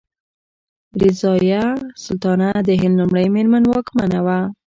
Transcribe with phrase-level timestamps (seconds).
[1.01, 1.63] رضیا
[2.03, 4.39] سلطانه د هند لومړۍ میرمن واکمنه وه.